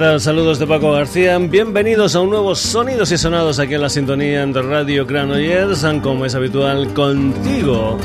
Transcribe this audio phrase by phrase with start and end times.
[0.00, 1.38] Saludos de Paco García.
[1.38, 6.24] Bienvenidos a un nuevo Sonidos y Sonados aquí en la sintonía de Radio Granollers, como
[6.24, 7.98] es habitual contigo.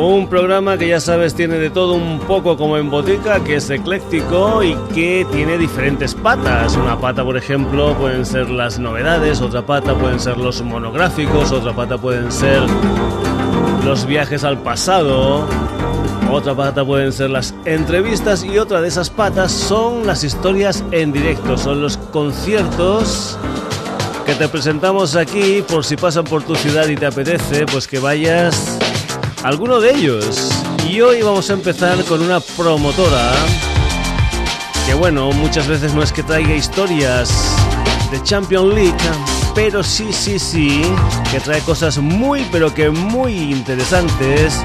[0.01, 3.69] Un programa que ya sabes tiene de todo un poco como en botica, que es
[3.69, 6.75] ecléctico y que tiene diferentes patas.
[6.75, 11.75] Una pata, por ejemplo, pueden ser las novedades, otra pata pueden ser los monográficos, otra
[11.77, 12.63] pata pueden ser
[13.85, 15.47] los viajes al pasado,
[16.33, 21.13] otra pata pueden ser las entrevistas y otra de esas patas son las historias en
[21.13, 23.37] directo, son los conciertos
[24.25, 27.99] que te presentamos aquí por si pasan por tu ciudad y te apetece, pues que
[27.99, 28.80] vayas
[29.43, 30.51] alguno de ellos.
[30.89, 33.33] Y hoy vamos a empezar con una promotora
[34.87, 37.33] que bueno, muchas veces no es que traiga historias
[38.11, 38.97] de Champions League,
[39.55, 40.83] pero sí, sí, sí,
[41.31, 44.61] que trae cosas muy, pero que muy interesantes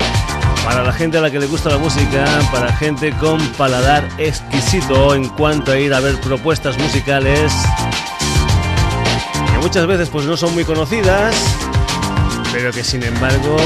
[0.66, 5.14] para la gente a la que le gusta la música, para gente con paladar exquisito
[5.14, 7.54] en cuanto a ir a ver propuestas musicales
[9.52, 11.36] que muchas veces pues no son muy conocidas,
[12.56, 13.58] pero que sin embargo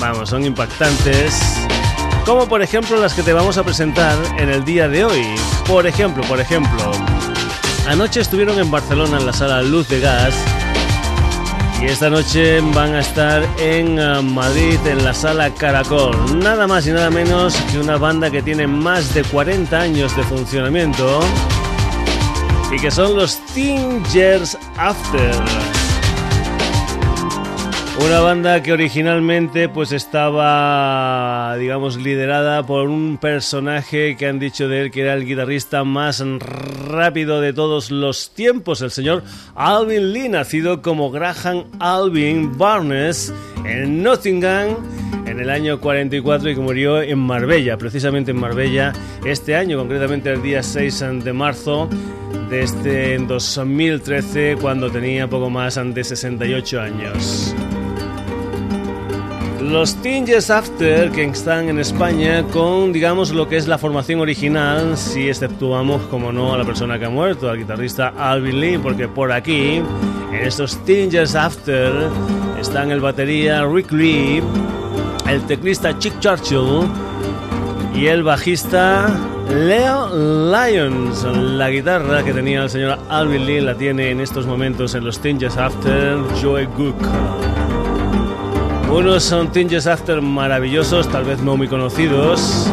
[0.00, 1.38] vamos, son impactantes,
[2.24, 5.26] como por ejemplo las que te vamos a presentar en el día de hoy.
[5.66, 6.90] Por ejemplo, por ejemplo,
[7.86, 10.34] anoche estuvieron en Barcelona en la sala Luz de Gas
[11.82, 16.38] y esta noche van a estar en uh, Madrid en la sala Caracol.
[16.38, 20.22] Nada más y nada menos que una banda que tiene más de 40 años de
[20.22, 21.20] funcionamiento
[22.72, 25.34] y que son los Tingers After.
[28.02, 34.80] Una banda que originalmente pues estaba, digamos, liderada por un personaje que han dicho de
[34.82, 36.24] él que era el guitarrista más
[36.88, 39.22] rápido de todos los tiempos, el señor
[39.54, 43.34] Alvin Lee, nacido como Graham Alvin Barnes
[43.66, 44.76] en Nottingham
[45.26, 48.94] en el año 44 y que murió en Marbella, precisamente en Marbella
[49.26, 51.88] este año, concretamente el día 6 de marzo
[52.48, 57.54] de este 2013 cuando tenía poco más de 68 años.
[59.70, 64.96] Los Tinges After que están en España con, digamos, lo que es la formación original,
[64.98, 69.06] si exceptuamos, como no, a la persona que ha muerto, al guitarrista Alvin Lee, porque
[69.06, 69.80] por aquí,
[70.32, 71.92] en estos Tinges After,
[72.60, 74.42] están el batería Rick Lee,
[75.28, 76.88] el teclista Chick Churchill
[77.94, 79.08] y el bajista
[79.54, 80.08] Leo
[80.50, 81.22] Lyons.
[81.22, 85.20] La guitarra que tenía el señor Alvin Lee la tiene en estos momentos en los
[85.20, 87.59] Tinges After Joe Gook.
[88.92, 92.66] Unos son Tinges After maravillosos, tal vez no muy conocidos,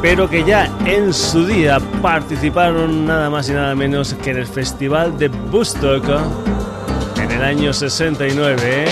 [0.00, 4.46] pero que ya en su día participaron nada más y nada menos que en el
[4.46, 6.04] Festival de Woodstock
[7.20, 8.86] en el año 69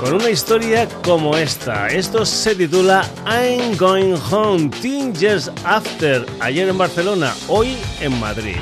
[0.00, 1.86] con una historia como esta.
[1.86, 8.56] Esto se titula I'm Going Home, Tinges After, ayer en Barcelona, hoy en Madrid.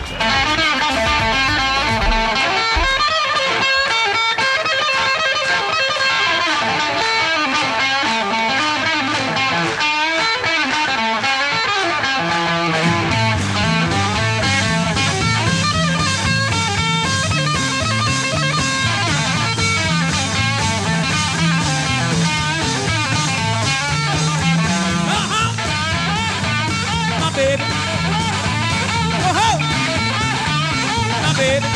[31.36, 31.66] baby.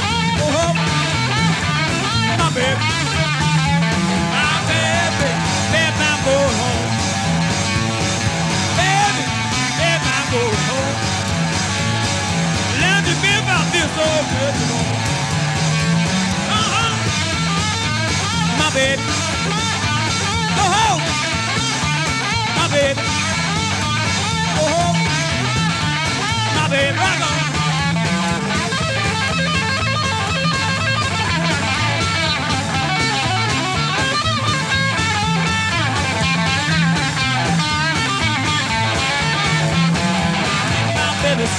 [0.00, 0.74] Oh,
[2.54, 2.86] baby.
[4.20, 5.30] I'm baby.
[6.60, 6.92] Home.
[8.78, 9.24] Baby,
[10.68, 10.96] home.
[12.80, 14.26] Let me be about this old.
[16.38, 17.18] Uh-huh.
[18.58, 19.17] My baby.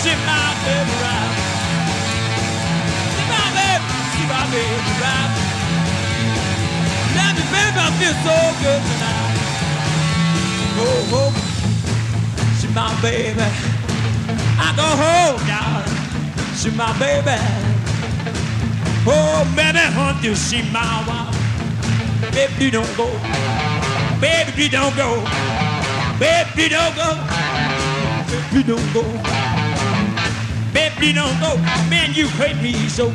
[0.02, 1.56] She might be right.
[3.16, 4.92] She my baby, she my baby.
[5.04, 5.32] right.
[7.16, 9.54] Now, baby, I feel so good tonight.
[10.80, 11.32] Oh, oh,
[12.60, 13.48] she my baby.
[14.58, 16.56] I go home, darling.
[16.56, 17.38] She my baby.
[19.06, 22.34] Oh, baby, hunt you, she my wife.
[22.34, 23.08] Baby, you don't go.
[24.22, 25.24] Baby, you don't go.
[26.20, 27.10] Baby, you don't go.
[28.54, 29.39] Baby, don't go.
[30.74, 31.58] Baby, don't go.
[31.90, 33.12] Man, you hate me so.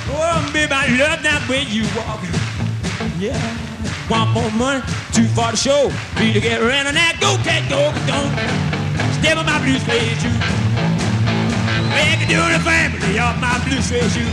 [0.09, 2.21] Oh, baby, I love that way you walk.
[3.19, 3.67] Yeah.
[4.09, 4.81] Want more money,
[5.17, 5.89] too far to show.
[6.21, 7.17] Need to get around on that.
[7.17, 8.29] Go, cat, go, don't.
[9.17, 10.29] Step on my blue suede shoe.
[11.97, 14.29] It do the family of my blue suede shoe.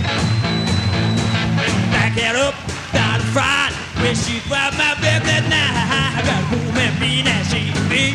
[1.88, 2.52] Back it up,
[2.92, 3.72] down the front.
[4.04, 8.12] When she found my baby that night, I got a woman mean as she be.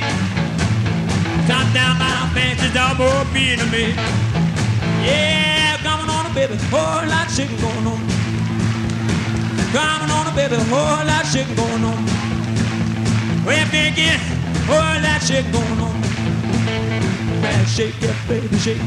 [1.50, 3.98] Top down my fancy dog more being to me.
[5.02, 8.02] Yeah, coming on a baby, whole lot of shit going on.
[9.74, 12.19] Coming on a baby, whole lot of shit going on.
[13.50, 14.20] We're thinking,
[14.70, 16.00] whole lot of shit going on.
[17.42, 18.78] Man, shake it, baby, shake.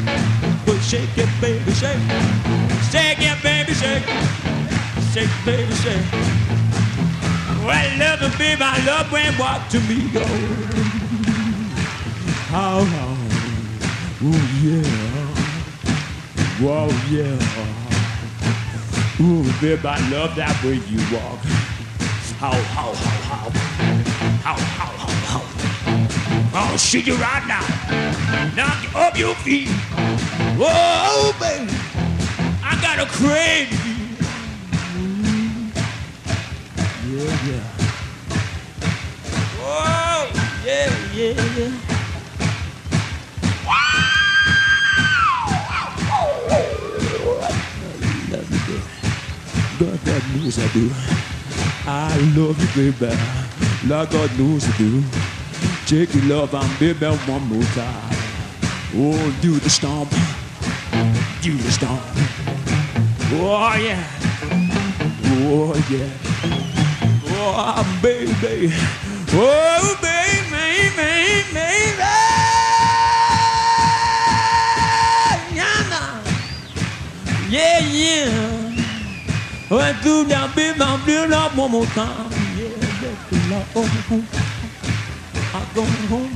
[0.65, 1.99] Well, shake it, baby, shake.
[2.93, 4.07] Shake it, baby, shake.
[5.11, 6.07] Shake, baby, shake.
[7.67, 10.23] Well, love it, baby, I love when walk to me go.
[12.55, 13.17] How, how,
[14.23, 14.87] ooh, yeah.
[16.63, 17.35] Whoa, yeah.
[19.27, 21.41] Ooh, baby, I love that way you walk.
[22.39, 23.72] How, how, how, how.
[26.55, 27.61] I'll shoot you right now.
[28.57, 29.69] Knock you off your feet.
[30.59, 31.71] Whoa, baby.
[32.63, 33.77] I got a crazy.
[37.09, 37.65] Yeah, yeah.
[39.61, 40.31] Whoa,
[40.65, 41.73] yeah, yeah, yeah.
[49.79, 50.91] God, that knows I do.
[51.87, 53.17] I love you, baby.
[53.87, 55.03] Like God knows I do.
[55.87, 58.17] Take your love and baby one more time.
[58.95, 60.11] Oh, do the stomp.
[61.43, 62.01] Do the stomp.
[63.35, 64.07] Oh, yeah.
[65.45, 66.09] Oh, yeah.
[67.27, 68.73] Oh, baby.
[69.35, 72.03] Oh, baby, baby, baby.
[77.51, 78.73] Yeah, yeah.
[79.69, 82.32] Went through that baby, I'm doing one more time.
[83.63, 83.77] Love.
[83.77, 84.25] Oh, oh.
[85.55, 86.35] I'm going home.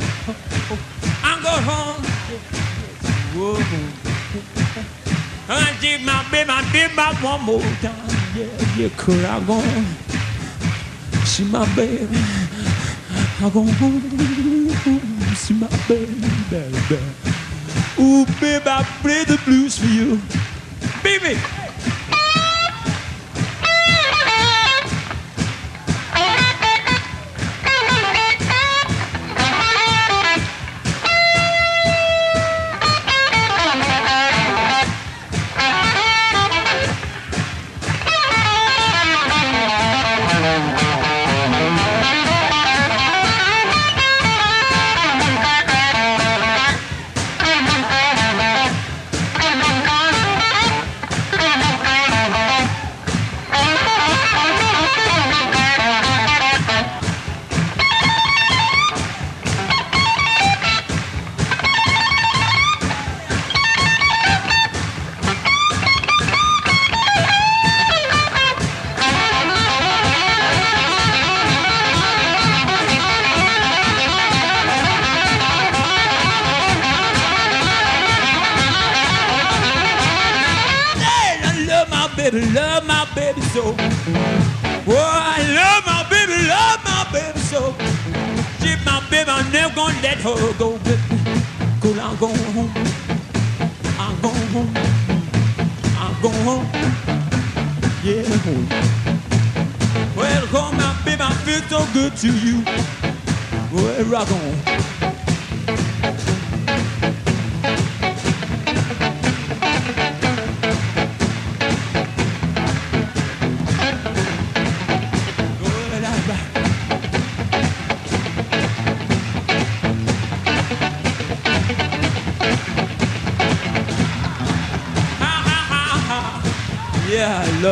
[1.22, 2.02] I'm going home.
[3.34, 3.58] Whoa.
[5.48, 7.94] I did my baby, I did my one more time.
[8.34, 9.60] Yeah, yeah, could I go
[11.24, 12.16] see my baby?
[13.38, 14.00] I go home,
[15.34, 16.14] see my baby,
[16.50, 16.98] baby.
[17.98, 20.20] Ooh, baby, I play the blues for you,
[21.02, 21.38] baby.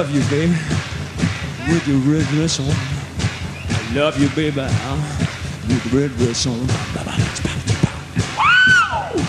[0.05, 0.53] Love you, baby.
[1.73, 2.67] With your red dress on.
[2.69, 4.61] I love you, baby.
[4.61, 6.67] With the red dress on.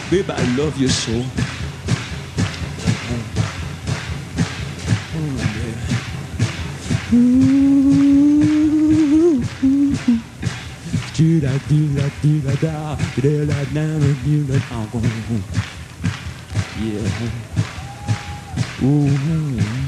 [0.10, 1.14] Baby, I love you so.
[1.14, 1.22] Oh.
[7.14, 7.32] Ooh,
[14.92, 15.44] going home.
[16.82, 17.10] Yeah.
[18.84, 19.85] Ooh.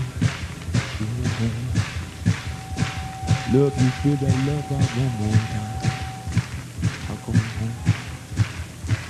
[3.58, 5.82] Look, you feel that love out one more time.
[7.10, 7.74] I'm going home.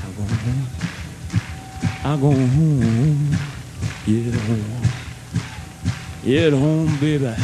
[0.05, 0.63] I'm going home.
[2.05, 3.35] I'm going home.
[4.05, 4.81] Get home.
[6.23, 7.35] Get home, baby.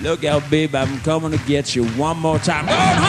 [0.00, 0.74] Look out, baby.
[0.74, 2.64] I'm coming to get you one more time.
[2.64, 3.03] Go home.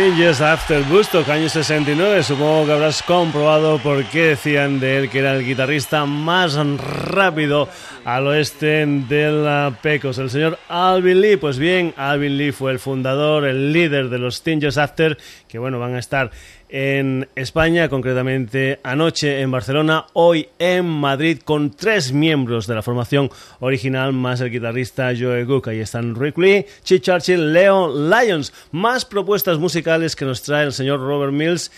[0.00, 2.22] Yes After Busto, año 69.
[2.22, 7.68] Supongo que habrás comprobado por qué decían de él que era el guitarrista más rápido
[8.06, 10.16] al oeste del Pecos.
[10.16, 14.42] El señor Alvin Lee, pues bien, Alvin Lee fue el fundador, el líder de los
[14.42, 16.30] Yes After, que bueno, van a estar
[16.70, 23.30] en España, concretamente anoche en Barcelona, hoy en Madrid, con tres miembros de la formación
[23.58, 25.68] original, más el guitarrista Joe Cook.
[25.68, 28.52] Ahí están Rick Lee, Chi Churchill, Lyons.
[28.70, 31.72] Más propuestas musicales que nos trae el señor Robert Mills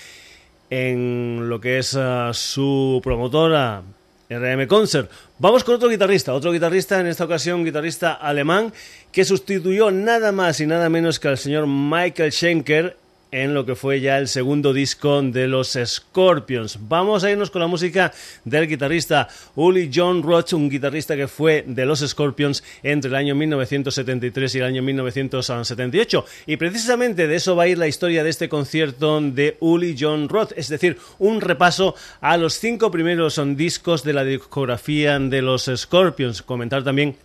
[0.69, 3.83] en lo que es uh, su promotora.
[4.31, 5.11] RM Concert.
[5.39, 8.73] Vamos con otro guitarrista, otro guitarrista, en esta ocasión guitarrista alemán,
[9.11, 12.97] que sustituyó nada más y nada menos que al señor Michael Schenker
[13.33, 16.79] en lo que fue ya el segundo disco de los Scorpions.
[16.83, 18.13] Vamos a irnos con la música
[18.45, 23.35] del guitarrista Uli John Roth, un guitarrista que fue de los Scorpions entre el año
[23.35, 26.27] 1973 y el año 1978.
[26.47, 30.29] Y precisamente de eso va a ir la historia de este concierto de Uli John
[30.29, 35.71] Roth, es decir, un repaso a los cinco primeros discos de la discografía de los
[35.75, 36.43] Scorpions.
[36.43, 37.17] Comentar también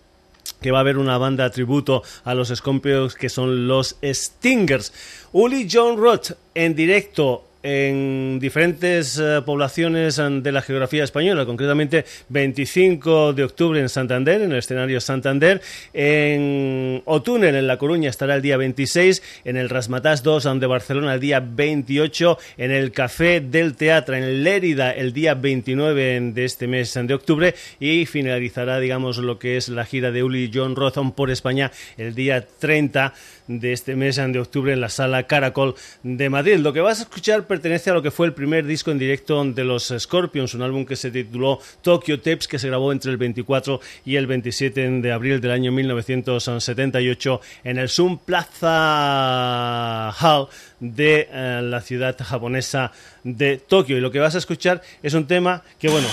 [0.61, 4.93] que va a haber una banda tributo a los Scorpions que son los Stingers.
[5.31, 12.05] Uli John Roth en directo en diferentes eh, poblaciones eh, de la geografía española, concretamente
[12.29, 15.61] 25 de octubre en Santander, en el escenario Santander,
[15.93, 21.15] en Otúnel, en La Coruña, estará el día 26, en el Rasmatas 2 de Barcelona
[21.15, 26.67] el día 28, en el Café del Teatro en Lérida el día 29 de este
[26.67, 31.11] mes de octubre y finalizará, digamos, lo que es la gira de Uli John Rothon
[31.11, 33.13] por España el día 30
[33.47, 36.57] de este mes de octubre en la sala Caracol de Madrid.
[36.57, 39.43] Lo que vas a escuchar pertenece a lo que fue el primer disco en directo
[39.43, 43.17] de los Scorpions, un álbum que se tituló Tokyo Tapes, que se grabó entre el
[43.17, 50.47] 24 y el 27 de abril del año 1978 en el Sun Plaza Hall
[50.79, 52.91] de eh, la ciudad japonesa
[53.23, 53.97] de Tokio.
[53.97, 56.07] Y lo que vas a escuchar es un tema que, bueno,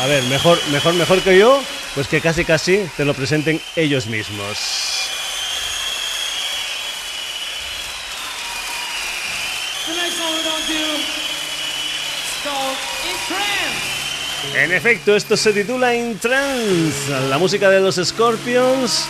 [0.00, 1.62] a ver, mejor, mejor, mejor que yo,
[1.94, 5.10] pues que casi casi te lo presenten ellos mismos.
[9.86, 10.84] The next one we're gonna do
[12.24, 13.92] is called In Trance.
[14.54, 19.06] En efecto, esto se titula In Trance, la música de los Scorpions,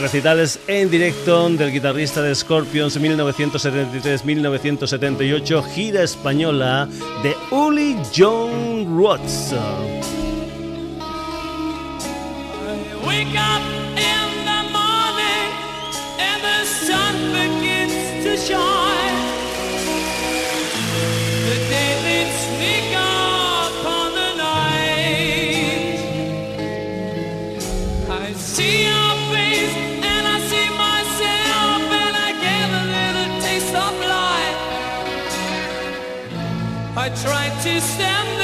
[0.00, 6.88] recitales en directo del guitarrista de Scorpions 1973-1978, gira española
[7.22, 9.20] de Uli John Roth.
[37.08, 38.39] Tried to stand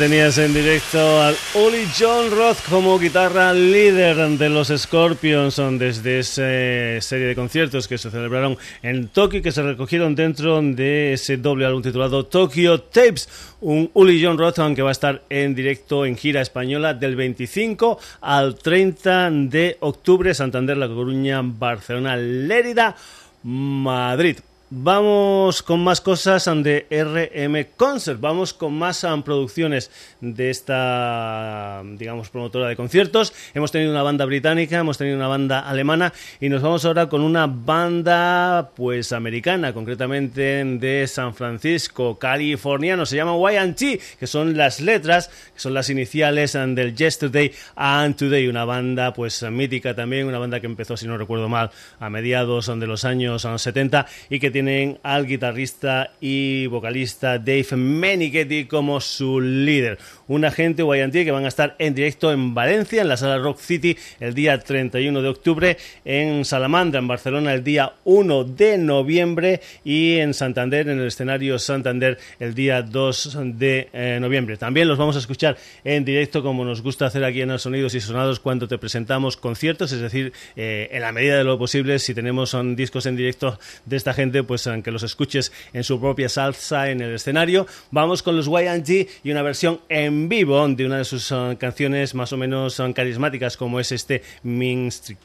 [0.00, 7.06] tenías en directo al Uli John Roth como guitarra líder de los Scorpions desde esa
[7.06, 11.36] serie de conciertos que se celebraron en Tokio y que se recogieron dentro de ese
[11.36, 13.28] doble álbum titulado Tokyo Tapes.
[13.60, 17.98] Un Uli John Roth que va a estar en directo en gira española del 25
[18.22, 22.96] al 30 de octubre, Santander, La Coruña, Barcelona, Lérida,
[23.42, 24.38] Madrid.
[24.72, 32.68] Vamos con más cosas de RM Concert, vamos con más producciones de esta, digamos, promotora
[32.68, 33.32] de conciertos.
[33.52, 37.22] Hemos tenido una banda británica, hemos tenido una banda alemana y nos vamos ahora con
[37.22, 43.06] una banda, pues, americana, concretamente de San Francisco, californiano.
[43.06, 48.46] Se llama YT, que son las letras, que son las iniciales del Yesterday and Today.
[48.46, 52.68] Una banda, pues, mítica también, una banda que empezó, si no recuerdo mal, a mediados
[52.68, 59.00] de los años 70 y que tiene tienen al guitarrista y vocalista Dave Meniketti como
[59.00, 59.98] su líder.
[60.30, 63.58] Un agente guayantí que van a estar en directo en Valencia, en la sala Rock
[63.58, 69.60] City, el día 31 de octubre, en Salamandra, en Barcelona, el día 1 de noviembre
[69.82, 74.56] y en Santander, en el escenario Santander, el día 2 de eh, noviembre.
[74.56, 78.00] También los vamos a escuchar en directo, como nos gusta hacer aquí en Sonidos y
[78.00, 82.14] Sonados, cuando te presentamos conciertos, es decir, eh, en la medida de lo posible, si
[82.14, 86.28] tenemos son discos en directo de esta gente, pues que los escuches en su propia
[86.28, 87.66] salsa en el escenario.
[87.90, 92.14] Vamos con los YG y una versión en vivo de una de sus uh, canciones
[92.14, 95.18] más o menos uh, carismáticas como es este Mean Street.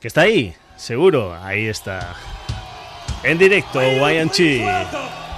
[0.00, 2.14] Que está ahí, seguro, ahí está.
[3.22, 5.29] En directo, YG.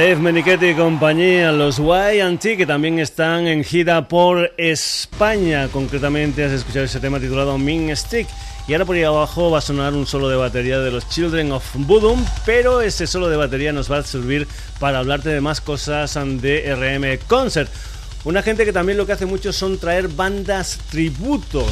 [0.00, 5.68] Dave Menichetti y compañía, los YT, que también están en gira por España.
[5.70, 8.26] Concretamente, has escuchado ese tema titulado Min Stick.
[8.66, 11.52] Y ahora por ahí abajo va a sonar un solo de batería de los Children
[11.52, 15.60] of Bodom, pero ese solo de batería nos va a servir para hablarte de más
[15.60, 17.70] cosas de RM Concert.
[18.24, 21.66] Una gente que también lo que hace mucho son traer bandas tributo.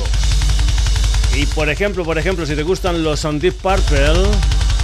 [1.38, 4.26] Y por ejemplo, por ejemplo, si te gustan los On Deep Purple,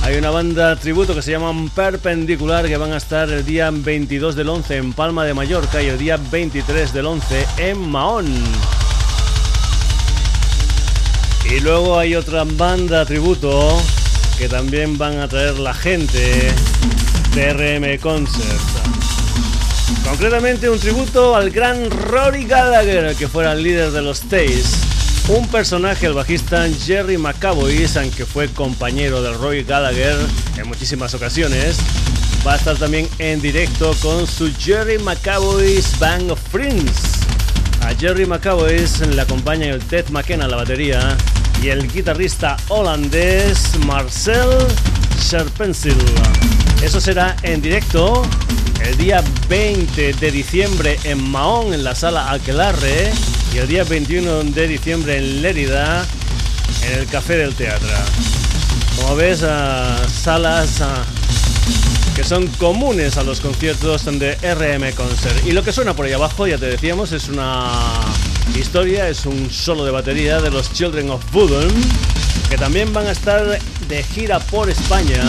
[0.02, 4.36] hay una banda tributo que se llama Perpendicular que van a estar el día 22
[4.36, 8.32] del 11 en Palma de Mallorca y el día 23 del 11 en Mahón.
[11.50, 13.76] Y luego hay otra banda tributo
[14.38, 16.52] que también van a traer la gente
[17.34, 18.60] de RM Concert.
[20.08, 25.03] Concretamente un tributo al gran Rory Gallagher, que fuera el líder de los Tays.
[25.28, 30.18] Un personaje, el bajista Jerry McAvoy, aunque fue compañero de Roy Gallagher
[30.58, 31.78] en muchísimas ocasiones,
[32.46, 37.23] va a estar también en directo con su Jerry McAvoy's Band of Friends.
[37.84, 41.16] A Jerry McAvoy le acompaña el Ted McKenna a la batería
[41.62, 44.48] y el guitarrista holandés Marcel
[45.20, 45.96] Sharpensil.
[46.82, 48.22] Eso será en directo
[48.82, 53.12] el día 20 de diciembre en Mahón, en la sala Aquelarre
[53.54, 56.06] y el día 21 de diciembre en Lérida,
[56.86, 57.88] en el Café del Teatro.
[58.96, 60.80] Como ves, salas
[62.14, 65.46] que son comunes a los conciertos de RM Concert.
[65.46, 67.70] Y lo que suena por ahí abajo, ya te decíamos, es una
[68.54, 71.72] historia, es un solo de batería de los Children of Bodom,
[72.48, 75.22] que también van a estar de gira por España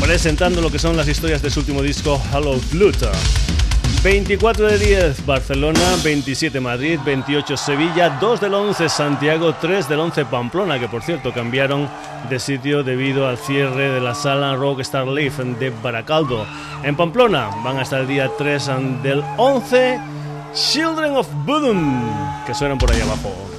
[0.00, 3.10] presentando lo que son las historias de su último disco Hello Pluto.
[4.04, 10.26] 24 de 10 Barcelona, 27 Madrid, 28 Sevilla, 2 del 11 Santiago, 3 del 11
[10.26, 11.88] Pamplona, que por cierto cambiaron
[12.28, 16.46] de sitio debido al cierre de la sala Rockstar Live de Baracaldo.
[16.82, 18.70] En Pamplona van a estar el día 3
[19.02, 19.98] del 11
[20.52, 23.53] Children of Bodom, que suenan por ahí abajo.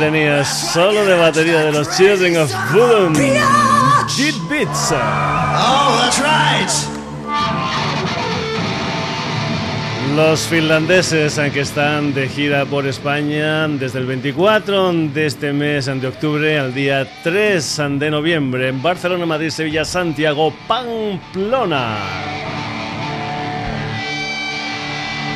[0.00, 3.12] Tenías solo de batería de los Children of Bodom.
[3.12, 4.92] Cheat Beats.
[4.92, 6.70] Oh, that's right.
[10.16, 16.06] Los finlandeses, aunque están de gira por España desde el 24 de este mes de
[16.06, 22.29] octubre al día 3 de noviembre en Barcelona, Madrid, Sevilla, Santiago, Pamplona.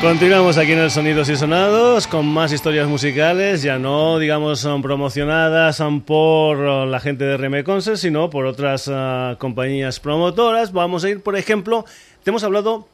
[0.05, 4.83] Continuamos aquí en el Sonidos y Sonados con más historias musicales, ya no, digamos, son
[4.83, 10.71] promocionadas por la gente de Reme Concert, sino por otras uh, compañías promotoras.
[10.71, 11.85] Vamos a ir, por ejemplo,
[12.23, 12.87] te hemos hablado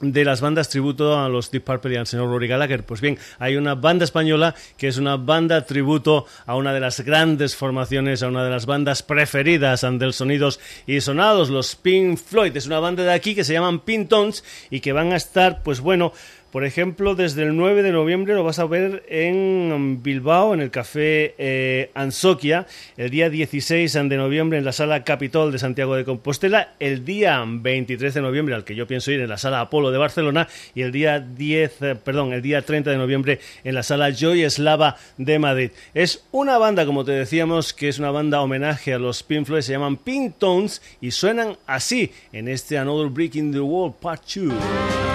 [0.00, 2.84] de las bandas tributo a los Deep Purple y al señor Rory Gallagher.
[2.84, 7.00] Pues bien, hay una banda española que es una banda tributo a una de las
[7.00, 12.56] grandes formaciones, a una de las bandas preferidas del Sonidos y Sonados, los Pink Floyd.
[12.56, 15.80] Es una banda de aquí que se llaman Pintons y que van a estar, pues
[15.80, 16.12] bueno,
[16.50, 20.70] por ejemplo, desde el 9 de noviembre lo vas a ver en Bilbao, en el
[20.70, 26.04] Café eh, Ansoquia, el día 16 de noviembre en la Sala Capitol de Santiago de
[26.04, 29.92] Compostela, el día 23 de noviembre, al que yo pienso ir, en la Sala Apolo
[29.92, 33.82] de Barcelona, y el día 10, eh, perdón, el día 30 de noviembre en la
[33.82, 35.70] Sala Joy Eslava de Madrid.
[35.94, 39.62] Es una banda, como te decíamos, que es una banda homenaje a los Pink Floyd,
[39.62, 44.22] se llaman Pink Tones y suenan así en este Another Break in the Wall Part
[44.34, 45.09] 2.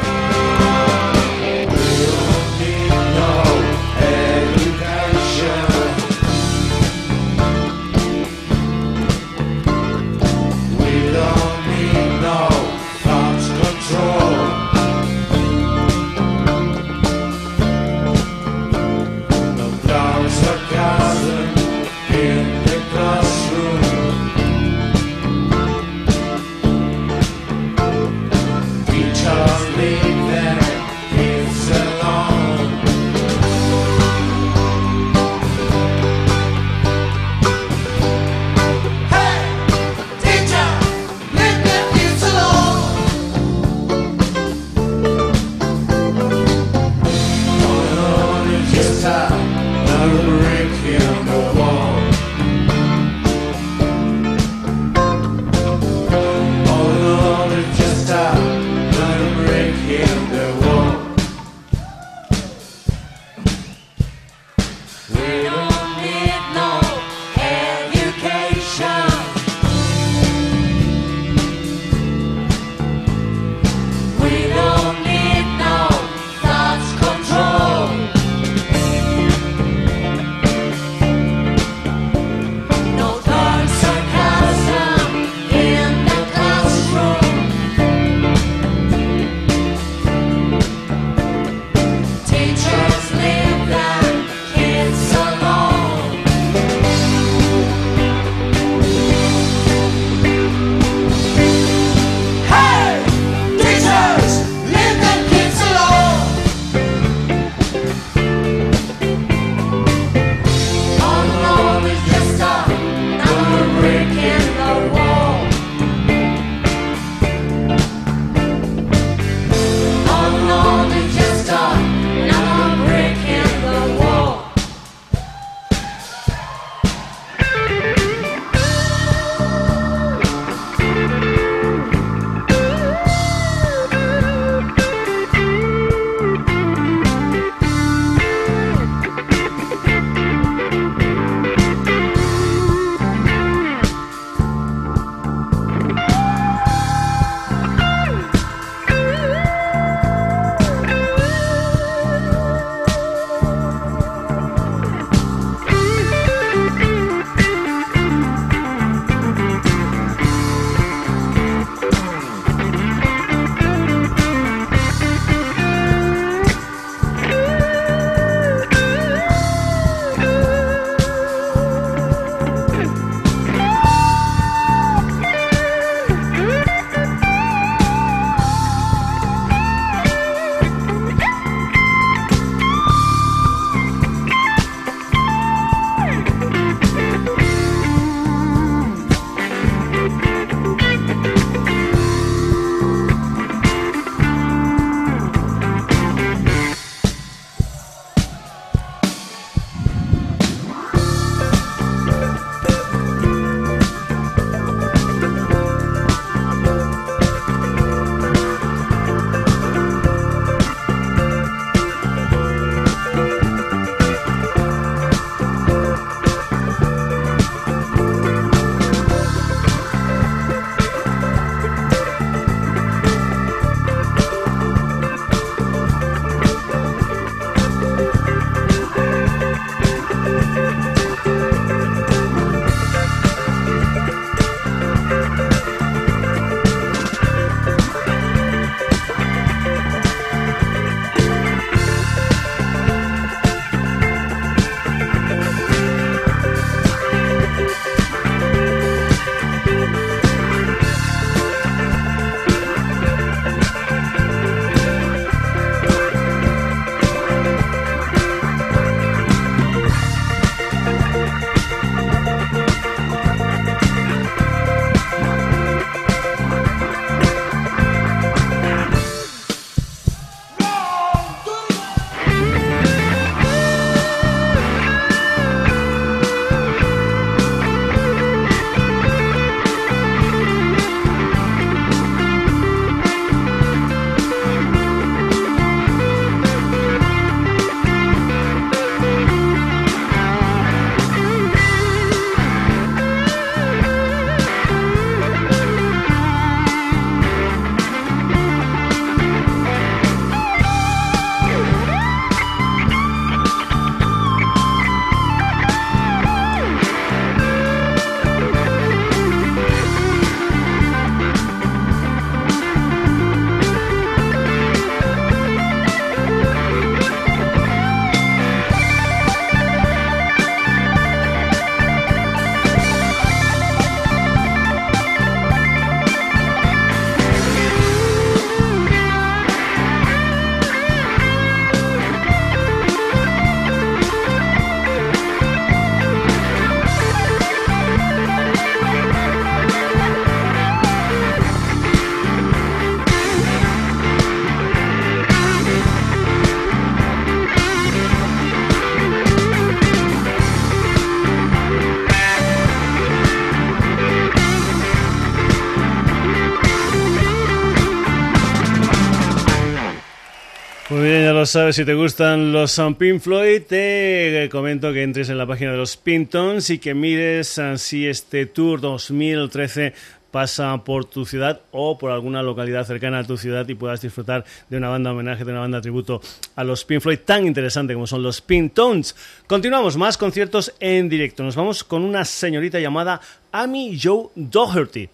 [361.46, 365.78] Sabes, si te gustan los Pink Floyd, te comento que entres en la página de
[365.78, 369.94] los Pintons y que mires ah, si este Tour 2013
[370.32, 374.44] pasa por tu ciudad o por alguna localidad cercana a tu ciudad y puedas disfrutar
[374.70, 376.22] de una banda homenaje, de una banda tributo
[376.56, 379.16] a los Pink Floyd tan interesante como son los Pintones.
[379.46, 381.44] Continuamos, más conciertos en directo.
[381.44, 383.22] Nos vamos con una señorita llamada
[383.52, 385.10] Amy Joe Doherty.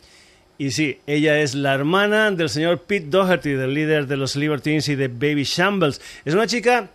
[0.62, 4.88] Y sí, ella es la hermana del señor Pete Doherty, del líder de los Libertines
[4.89, 5.99] y de Baby Shambles.
[6.24, 6.91] Es una chica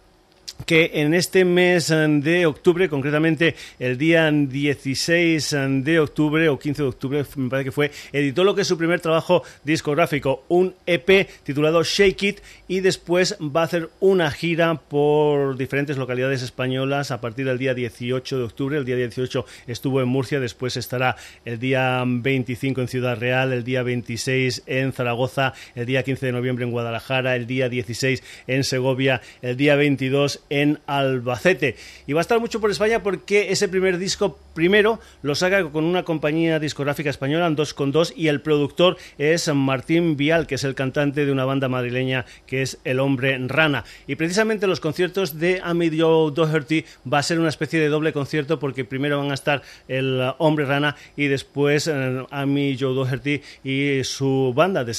[0.64, 6.59] que en este mes eh, de octubre, concretamente el día 16 eh, de octubre o
[6.59, 10.44] 15 de octubre, me parece que fue, editó lo que es su primer trabajo discográfico,
[10.48, 16.42] un EP titulado Shake It, y después va a hacer una gira por diferentes localidades
[16.42, 18.78] españolas a partir del día 18 de octubre.
[18.78, 23.64] El día 18 estuvo en Murcia, después estará el día 25 en Ciudad Real, el
[23.64, 28.64] día 26 en Zaragoza, el día 15 de noviembre en Guadalajara, el día 16 en
[28.64, 31.76] Segovia, el día 22 en Albacete.
[32.07, 35.84] Y va a estar mucho por España porque ese primer disco primero lo saca con
[35.84, 41.26] una compañía discográfica española, 2 y el productor es Martín Vial, que es el cantante
[41.26, 43.84] de una banda madrileña que es El Hombre Rana.
[44.07, 48.59] Y precisamente los conciertos de Amidio Doherty va a ser una especie de doble concierto
[48.59, 54.05] porque primero van a estar El Hombre Rana y después eh, Amy Joe Doherty y
[54.05, 54.94] su banda de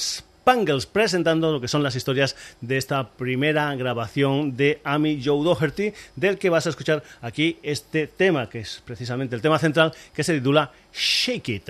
[0.47, 5.91] Bangles presentando lo que son las historias de esta primera grabación de Amy Joe Doherty,
[6.15, 10.23] del que vas a escuchar aquí este tema, que es precisamente el tema central, que
[10.23, 11.69] se titula Shake It.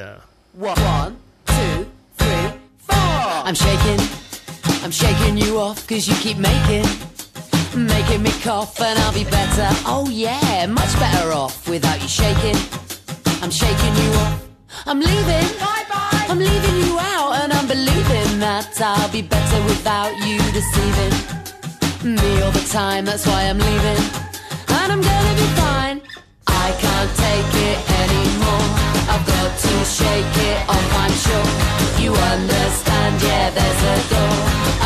[0.60, 1.16] One,
[1.46, 2.52] two, three,
[2.86, 2.98] four.
[3.48, 4.00] I'm shaking,
[4.84, 6.86] I'm shaking you off cause you keep making,
[7.74, 9.70] making me cough and I'll be better.
[9.88, 12.56] Oh yeah, much better off without you shaking.
[13.42, 14.48] I'm shaking you off.
[14.86, 15.77] I'm leaving.
[16.30, 21.14] I'm leaving you out, and I'm believing that I'll be better without you deceiving
[22.04, 23.06] me all the time.
[23.06, 24.02] That's why I'm leaving,
[24.78, 26.02] and I'm gonna be fine.
[26.48, 28.68] I can't take it anymore.
[29.14, 30.88] I've got to shake it off.
[31.04, 31.48] I'm sure
[32.04, 33.22] you understand.
[33.22, 34.36] Yeah, there's a door.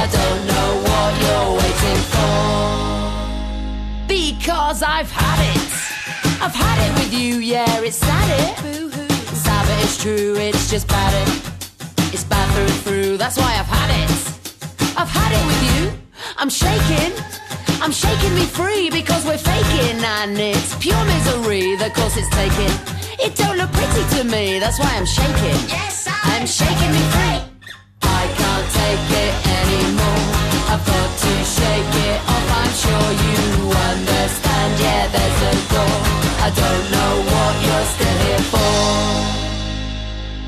[0.04, 2.32] I don't know what you're waiting for
[4.08, 5.72] because I've had it.
[6.42, 7.40] I've had it with you.
[7.40, 8.56] Yeah, it's sad it.
[8.64, 9.11] Boo-hoo
[9.84, 12.14] it's true, it's just bad it.
[12.14, 14.12] It's bad through and through, that's why I've had it.
[14.98, 15.82] I've had it with you.
[16.38, 17.12] I'm shaking,
[17.82, 21.76] I'm shaking me free because we're faking and it's pure misery.
[21.76, 22.74] The course it's taking.
[23.26, 25.60] It don't look pretty to me, that's why I'm shaking.
[25.68, 27.40] Yes, I'm shaking me free.
[28.04, 30.26] I can't take it anymore.
[30.72, 32.48] I've got to shake it off.
[32.62, 33.42] I'm sure you
[33.92, 34.70] understand.
[34.80, 35.98] Yeah, there's a door.
[36.46, 39.41] I don't know what you're still here for.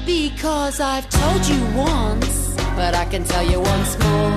[0.06, 4.36] Because I've told you once, but I can tell you once more.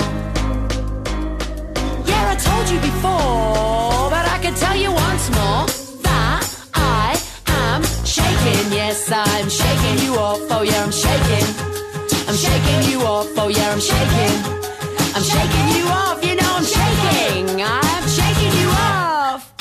[2.07, 5.67] Yeah, I told you before, but I can tell you once more
[6.03, 8.73] that I am shaking.
[8.73, 10.41] Yes, I'm shaking you off.
[10.51, 11.49] Oh, yeah, I'm shaking.
[12.29, 13.27] I'm shaking you off.
[13.37, 14.35] Oh, yeah, I'm shaking.
[15.17, 16.25] I'm shaking you off.
[16.25, 17.61] You know, I'm shaking.
[17.61, 19.56] I'm shaking you off.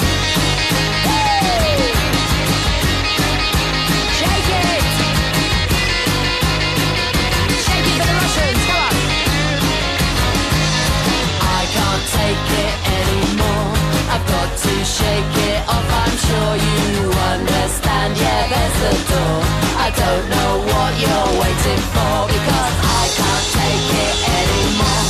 [14.86, 18.14] Shake it off, I'm sure you understand.
[18.22, 19.38] Yeah, there's the door.
[19.82, 25.06] I don't know what you're waiting for because I can't take it anymore.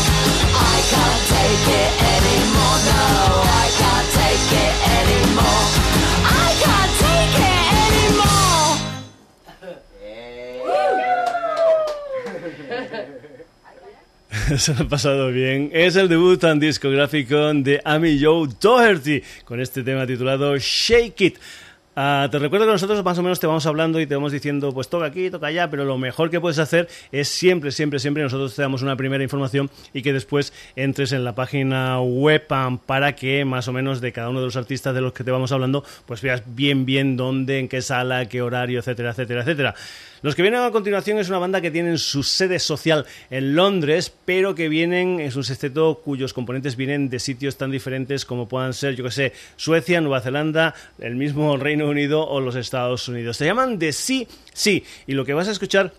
[0.56, 1.85] I can't take it
[14.58, 15.72] se lo ha pasado bien.
[15.74, 21.38] Es el debut tan discográfico de Amy Joe Doherty con este tema titulado Shake It.
[21.96, 24.74] Ah, te recuerdo que nosotros más o menos te vamos hablando y te vamos diciendo,
[24.74, 28.22] pues toca aquí, toca allá, pero lo mejor que puedes hacer es siempre, siempre, siempre
[28.22, 32.46] nosotros te damos una primera información y que después entres en la página web
[32.86, 35.32] para que más o menos de cada uno de los artistas de los que te
[35.32, 39.76] vamos hablando, pues veas bien, bien dónde, en qué sala, qué horario, etcétera, etcétera, etcétera.
[40.26, 44.12] Los que vienen a continuación es una banda que tienen su sede social en Londres,
[44.26, 48.74] pero que vienen, es un sexteto cuyos componentes vienen de sitios tan diferentes como puedan
[48.74, 53.38] ser, yo que sé, Suecia, Nueva Zelanda, el mismo Reino Unido o los Estados Unidos.
[53.38, 55.94] Se llaman The Sí, sí, y lo que vas a escuchar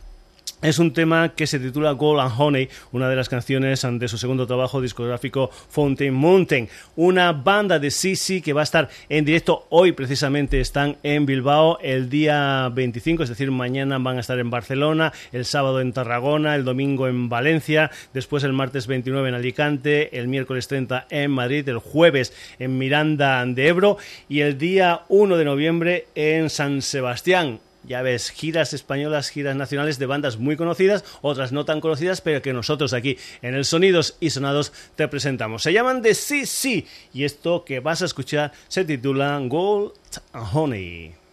[0.66, 4.18] es un tema que se titula Gold and Honey, una de las canciones de su
[4.18, 6.68] segundo trabajo discográfico Fountain Mountain.
[6.96, 11.78] Una banda de Sisi que va a estar en directo hoy, precisamente están en Bilbao
[11.80, 16.56] el día 25, es decir, mañana van a estar en Barcelona, el sábado en Tarragona,
[16.56, 21.68] el domingo en Valencia, después el martes 29 en Alicante, el miércoles 30 en Madrid,
[21.68, 23.98] el jueves en Miranda de Ebro
[24.28, 29.98] y el día 1 de noviembre en San Sebastián ya ves, giras españolas, giras nacionales
[29.98, 34.16] de bandas muy conocidas, otras no tan conocidas, pero que nosotros aquí en el Sonidos
[34.20, 35.62] y Sonados te presentamos.
[35.62, 39.92] Se llaman The Sí y esto que vas a escuchar se titula Gold
[40.52, 41.25] Honey.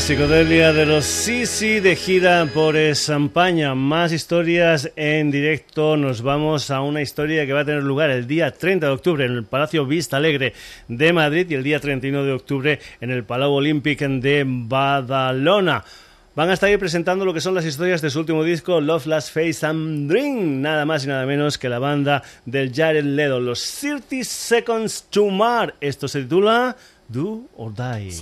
[0.00, 3.74] Psicodelia de los Sisi de gira por España.
[3.74, 5.96] Más historias en directo.
[5.96, 9.24] Nos vamos a una historia que va a tener lugar el día 30 de octubre
[9.24, 10.52] en el Palacio Vista Alegre
[10.86, 15.84] de Madrid y el día 31 de octubre en el Palau Olímpic de Badalona.
[16.36, 19.06] Van a estar ahí presentando lo que son las historias de su último disco, Love,
[19.06, 20.60] Last Face and Dream.
[20.60, 25.26] Nada más y nada menos que la banda del Jared Ledo, los 30 Seconds to
[25.26, 25.74] Mars.
[25.80, 26.76] Esto se titula
[27.08, 28.12] Do or Die.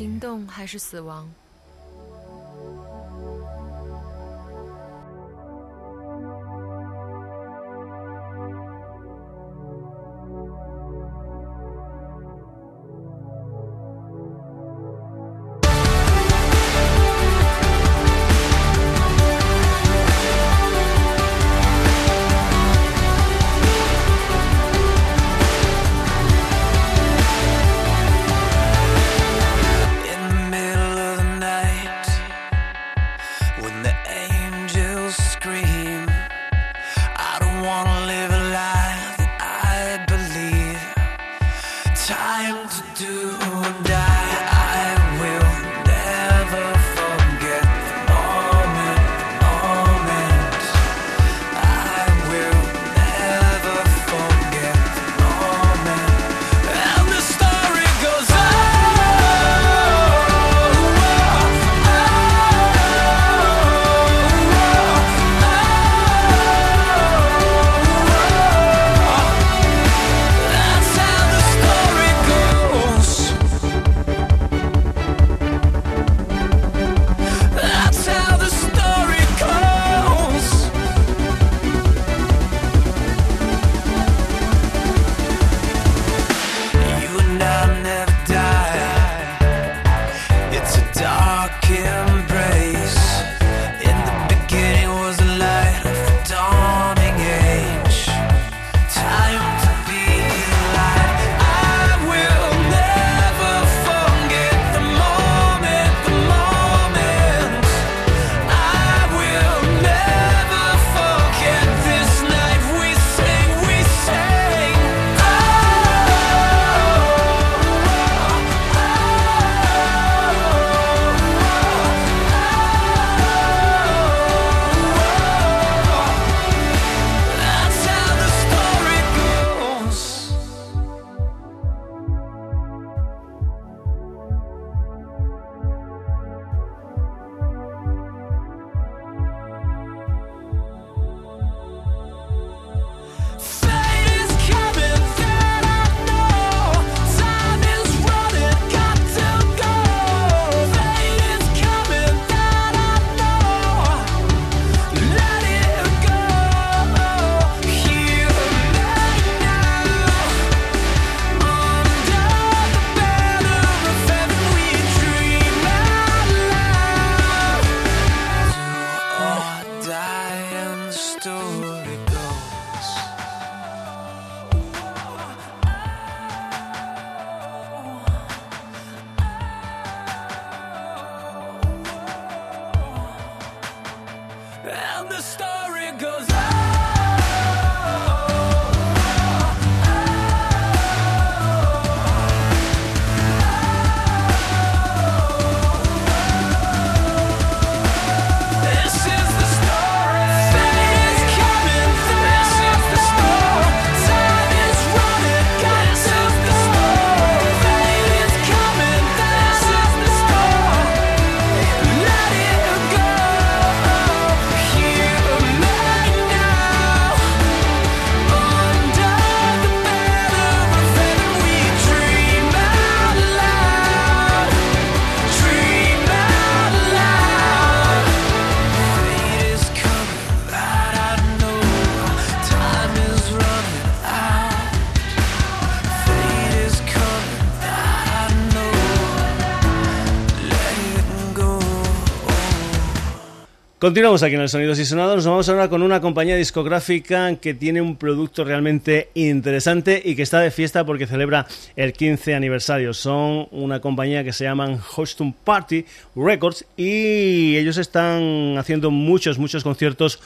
[243.86, 245.14] Continuamos aquí en el Sonidos y Sonados.
[245.14, 250.22] Nos vamos ahora con una compañía discográfica que tiene un producto realmente interesante y que
[250.22, 252.92] está de fiesta porque celebra el 15 aniversario.
[252.92, 255.84] Son una compañía que se llaman Houston Party
[256.16, 260.18] Records y ellos están haciendo muchos, muchos conciertos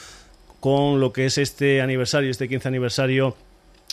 [0.59, 3.35] con lo que es este aniversario, este 15 aniversario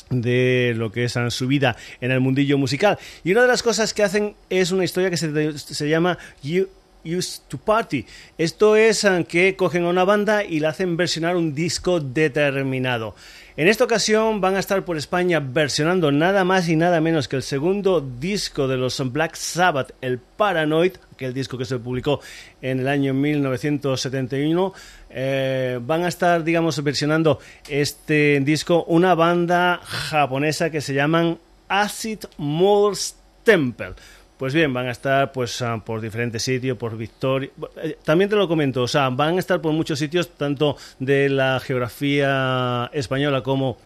[0.09, 2.99] de lo que es su vida en el mundillo musical.
[3.23, 6.69] Y una de las cosas que hacen es una historia que se, se llama You
[7.05, 8.07] Used to Party.
[8.36, 13.14] Esto es eh, que cogen a una banda y la hacen versionar un disco determinado.
[13.57, 17.34] En esta ocasión van a estar por España versionando nada más y nada menos que
[17.34, 22.20] el segundo disco de los Black Sabbath, el Paranoid, que el disco que se publicó
[22.62, 24.72] en el año 1971.
[25.11, 31.38] Eh, van a estar, digamos, versionando este disco una banda japonesa que se llaman
[31.68, 33.94] Acid Mothers Temple.
[34.39, 37.51] Pues bien, van a estar pues ah, por diferentes sitios, por Victoria.
[37.82, 41.28] Eh, también te lo comento, o sea, van a estar por muchos sitios, tanto de
[41.28, 43.76] la geografía española como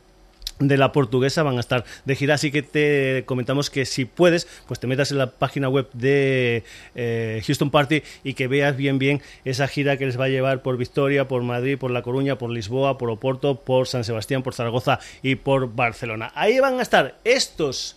[0.59, 4.47] de la portuguesa van a estar de gira, así que te comentamos que si puedes,
[4.69, 8.99] pues te metas en la página web de eh, Houston Party y que veas bien
[8.99, 12.39] bien esa gira que les va a llevar por Victoria, por Madrid, por La Coruña,
[12.39, 16.31] por Lisboa, por Oporto, por San Sebastián, por Zaragoza y por Barcelona.
[16.35, 17.97] Ahí van a estar estos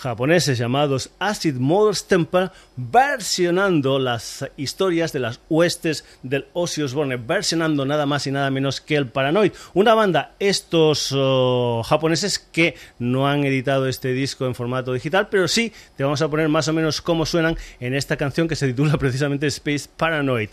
[0.00, 7.84] japoneses llamados Acid Mother's Temple versionando las historias de las huestes del Ozzy Osbourne, versionando
[7.84, 13.28] nada más y nada menos que el Paranoid, una banda estos oh, japoneses que no
[13.28, 16.72] han editado este disco en formato digital, pero sí te vamos a poner más o
[16.72, 20.50] menos cómo suenan en esta canción que se titula precisamente Space Paranoid.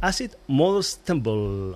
[0.00, 1.74] Acid Mother's Temple.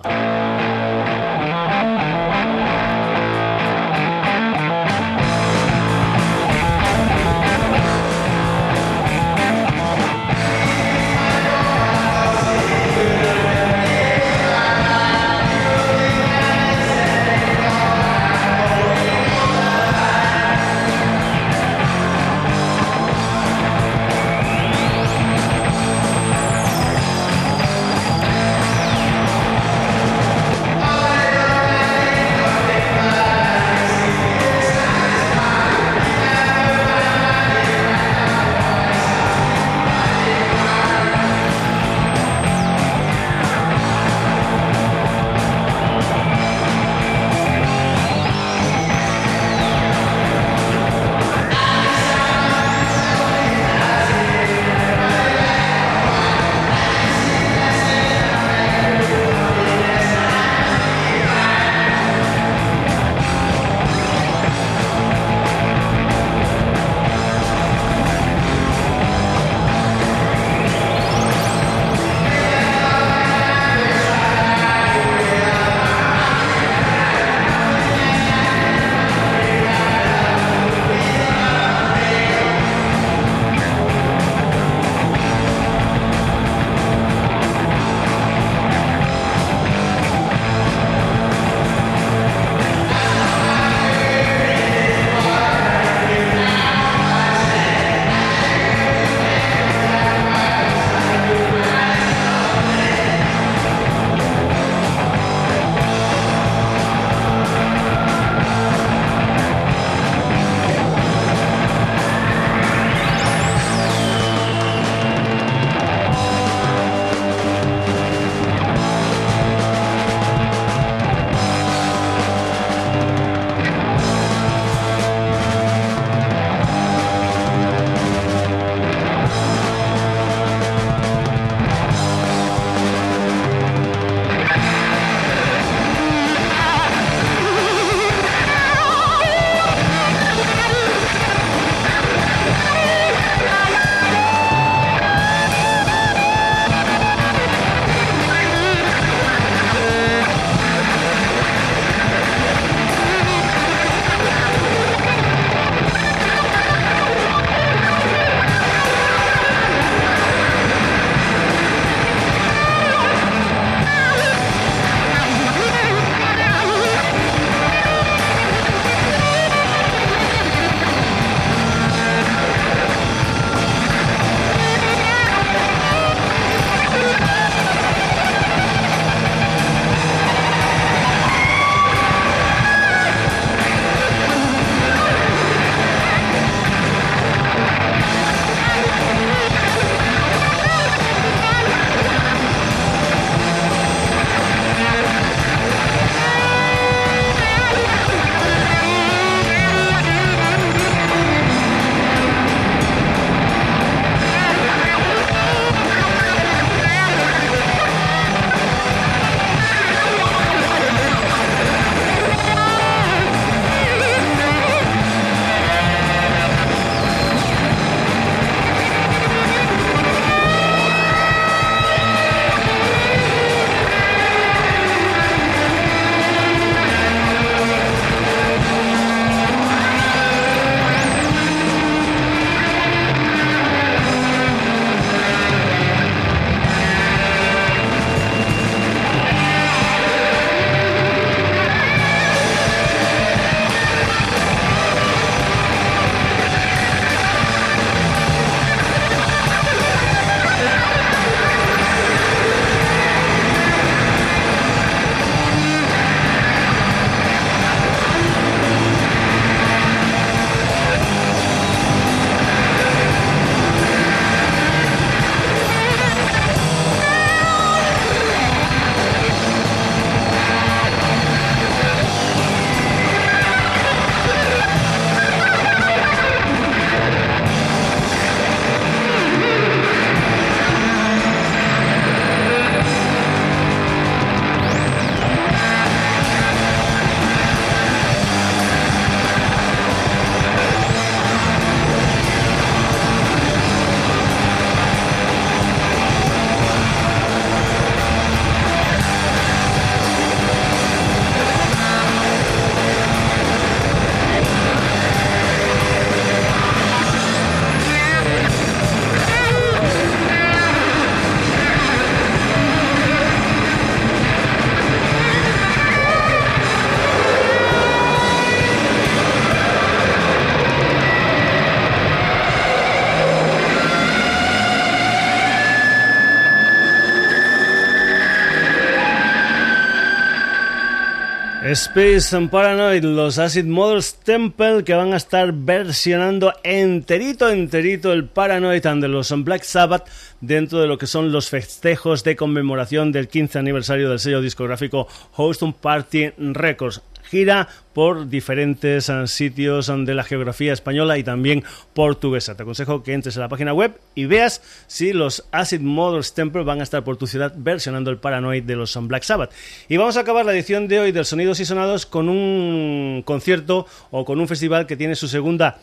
[331.71, 338.25] Space and Paranoid, los Acid Models Temple que van a estar versionando enterito, enterito el
[338.25, 340.05] Paranoid and de los Black Sabbath
[340.41, 345.07] dentro de lo que son los festejos de conmemoración del 15 aniversario del sello discográfico
[345.37, 347.01] Houston Party Records
[347.31, 351.63] gira por diferentes eh, sitios eh, de la geografía española y también
[351.93, 352.55] portuguesa.
[352.55, 356.63] Te aconsejo que entres a la página web y veas si los Acid Models Temple
[356.63, 359.51] van a estar por tu ciudad versionando el Paranoid de los Black Sabbath.
[359.87, 363.87] Y vamos a acabar la edición de hoy del Sonidos y Sonados con un concierto
[364.11, 365.79] o con un festival que tiene su segunda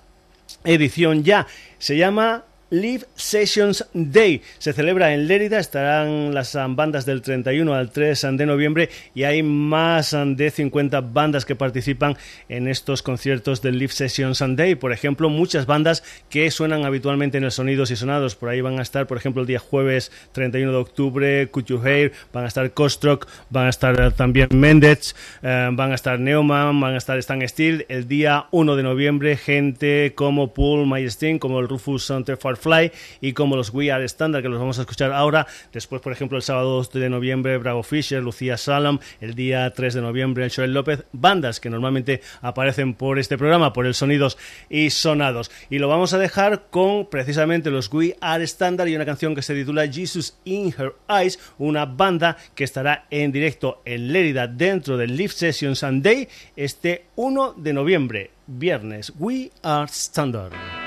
[0.64, 1.46] edición ya.
[1.78, 4.42] Se llama Live Sessions Day.
[4.58, 9.42] Se celebra en Lérida, estarán las bandas del 31 al 3 de noviembre y hay
[9.42, 12.16] más de 50 bandas que participan
[12.48, 14.74] en estos conciertos del Live Sessions Day.
[14.74, 18.34] Por ejemplo, muchas bandas que suenan habitualmente en el Sonidos y Sonados.
[18.34, 21.50] Por ahí van a estar, por ejemplo, el día jueves 31 de octubre,
[21.84, 26.78] Hair, van a estar Kostrock, van a estar también Mendez, eh, van a estar Neumann,
[26.80, 27.86] van a estar Stan Steel.
[27.88, 33.32] El día 1 de noviembre, gente como Paul Majestin, como el Rufus Far Fly y
[33.32, 35.46] como los We Are Standard, que los vamos a escuchar ahora.
[35.72, 38.98] Después, por ejemplo, el sábado 2 de noviembre, Bravo Fisher, Lucía Salam.
[39.20, 41.04] El día 3 de noviembre, el Joel López.
[41.12, 44.36] Bandas que normalmente aparecen por este programa, por el Sonidos
[44.68, 45.50] y Sonados.
[45.70, 49.42] Y lo vamos a dejar con precisamente los We Are Standard y una canción que
[49.42, 54.96] se titula Jesus in Her Eyes, una banda que estará en directo en Lérida dentro
[54.96, 59.12] del Live Session Sunday este 1 de noviembre, viernes.
[59.18, 60.77] We Are Standard.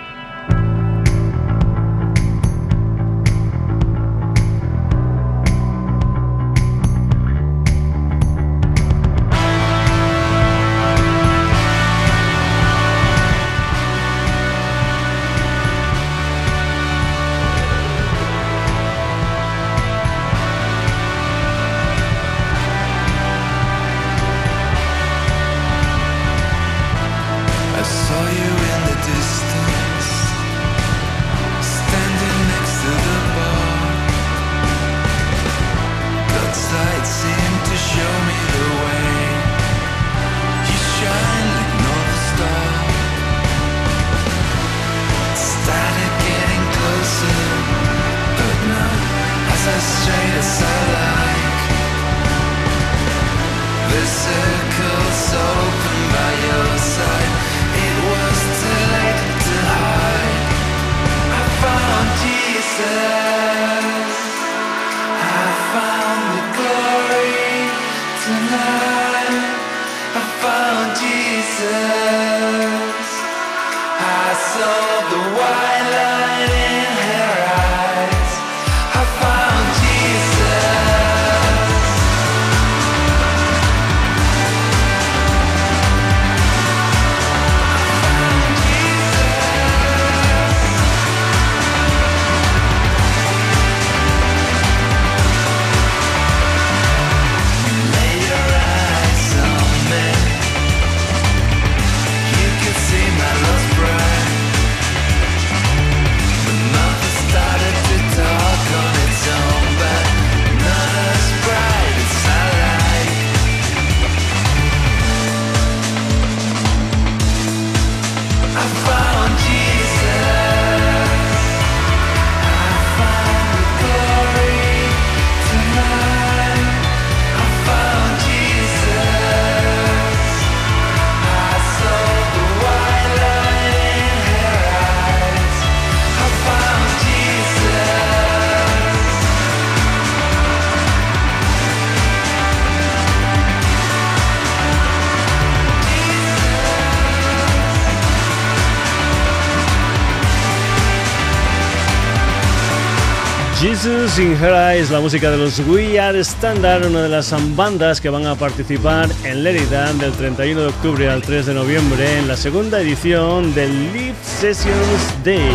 [153.62, 158.02] Jesus in Her Eyes, la música de los We Are Standard, una de las bandas
[158.02, 162.28] que van a participar en Lerida del 31 de octubre al 3 de noviembre en
[162.28, 165.52] la segunda edición del Live Sessions Day.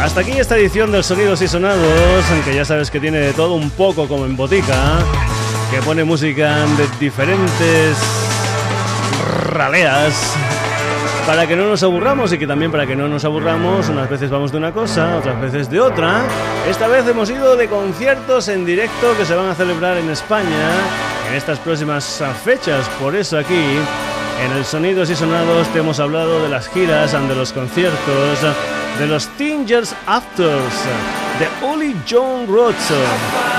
[0.00, 3.56] Hasta aquí esta edición del Sonidos y Sonados, aunque ya sabes que tiene de todo
[3.56, 5.00] un poco como en botica,
[5.70, 7.98] que pone música de diferentes
[9.50, 10.34] raleas
[11.26, 14.30] para que no nos aburramos y que también para que no nos aburramos, unas veces
[14.30, 16.22] vamos de una cosa, otras veces de otra.
[16.68, 20.68] Esta vez hemos ido de conciertos en directo que se van a celebrar en España
[21.28, 22.88] en estas próximas fechas.
[23.00, 23.78] Por eso aquí,
[24.44, 28.38] en el Sonidos y Sonados, te hemos hablado de las giras, de los conciertos,
[28.98, 30.84] de los Tingers Afters
[31.38, 32.92] The Oli John Rods,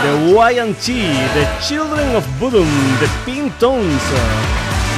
[0.03, 0.93] The Y&T,
[1.33, 4.01] The Children of Bodom, The Pink Tones,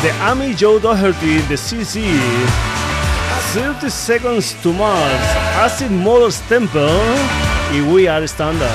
[0.01, 2.03] The Amy Joe Doherty, The CC,
[3.53, 5.21] 30 Seconds to Mars,
[5.57, 6.87] Acid Motors Temple
[7.73, 8.69] y We Are Standard.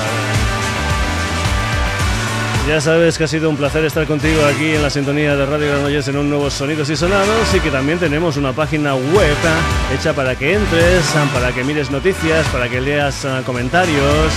[2.67, 5.67] Ya sabes que ha sido un placer estar contigo aquí en la sintonía de Radio
[5.69, 9.35] Granollers en un nuevo Sonidos y Sonados y que también tenemos una página web
[9.93, 14.33] hecha para que entres, para que mires noticias, para que leas ah, comentarios,